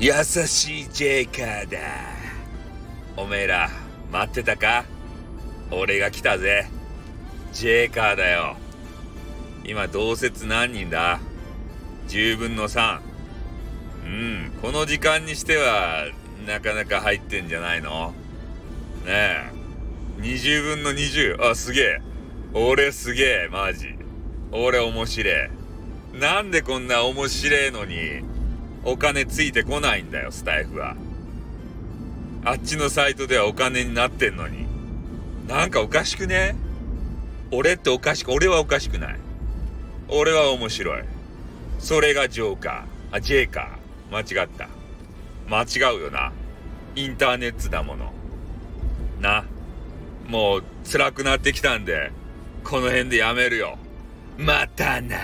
[0.00, 1.78] 優しいジェイカーだ。
[3.16, 3.68] おめえら、
[4.12, 4.84] 待ってたか？
[5.72, 6.68] 俺が来たぜ。
[7.52, 8.56] ジェイカーだよ。
[9.64, 11.18] 今、同説何人だ
[12.06, 13.00] ?10 分の3。
[14.04, 16.06] うん、この時間にしては、
[16.46, 18.14] なかなか入ってんじゃないの？
[19.04, 19.50] ねえ。
[20.20, 21.44] 20分の20。
[21.44, 22.00] あ、すげえ。
[22.54, 23.96] 俺すげえ、マジ。
[24.52, 25.50] 俺面白え。
[26.14, 28.22] なんでこんな面白えのに、
[28.84, 30.96] お金ついてこないんだよ、スタイフは。
[32.44, 34.66] あっちのサイトではお金になってんのに。
[35.46, 36.56] なんかおかしくね？
[37.50, 39.16] 俺っておかしく、俺はおかしくない。
[40.08, 41.02] 俺は面白い。
[41.78, 43.16] それがジョーカー。
[43.16, 44.14] あ、ジェイカー。
[44.36, 44.68] 間違った。
[45.48, 46.32] 間違うよな。
[46.94, 48.12] インターネットだもの。
[49.20, 49.44] な。
[50.26, 52.12] もう辛くなってきたんで、
[52.64, 53.78] この辺でやめるよ。
[54.36, 55.16] またな。